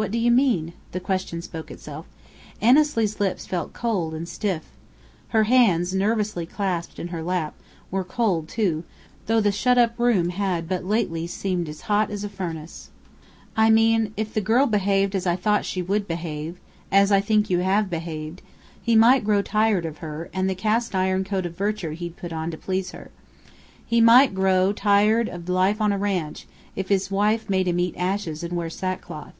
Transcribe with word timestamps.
"What 0.00 0.12
do 0.12 0.18
you 0.18 0.30
mean?" 0.30 0.74
The 0.92 1.00
question 1.00 1.42
spoke 1.42 1.72
itself. 1.72 2.06
Annesley's 2.60 3.18
lips 3.18 3.46
felt 3.46 3.72
cold 3.72 4.14
and 4.14 4.28
stiff. 4.28 4.62
Her 5.30 5.42
hands, 5.42 5.92
nervously 5.92 6.46
clasped 6.46 7.00
in 7.00 7.08
her 7.08 7.20
lap, 7.20 7.54
were 7.90 8.04
cold, 8.04 8.46
too, 8.48 8.84
though 9.26 9.40
the 9.40 9.50
shut 9.50 9.76
up 9.76 9.98
room 9.98 10.28
had 10.28 10.68
but 10.68 10.84
lately 10.84 11.26
seemed 11.26 11.66
hot 11.80 12.12
as 12.12 12.22
a 12.22 12.28
furnace. 12.28 12.90
"I 13.56 13.70
mean, 13.70 14.14
if 14.16 14.32
the 14.32 14.40
girl 14.40 14.66
behaved 14.66 15.16
as 15.16 15.26
I 15.26 15.34
thought 15.34 15.64
she 15.64 15.82
would 15.82 16.06
behave 16.06 16.60
as 16.92 17.10
I 17.10 17.20
think 17.20 17.50
you 17.50 17.58
have 17.58 17.90
behaved 17.90 18.40
he 18.80 18.94
might 18.94 19.24
grow 19.24 19.42
tired 19.42 19.84
of 19.84 19.98
her 19.98 20.30
and 20.32 20.48
the 20.48 20.54
cast 20.54 20.94
iron 20.94 21.24
coat 21.24 21.44
of 21.44 21.56
virtue 21.56 21.90
he'd 21.90 22.16
put 22.16 22.32
on 22.32 22.52
to 22.52 22.56
please 22.56 22.92
her. 22.92 23.10
He 23.84 24.00
might 24.00 24.32
grow 24.32 24.72
tired 24.72 25.28
of 25.28 25.48
life 25.48 25.80
on 25.80 25.92
a 25.92 25.98
ranch 25.98 26.46
if 26.76 26.88
his 26.88 27.10
wife 27.10 27.50
made 27.50 27.66
him 27.66 27.80
eat 27.80 27.96
ashes 27.96 28.44
and 28.44 28.52
wear 28.54 28.70
sack 28.70 29.00
cloth. 29.00 29.34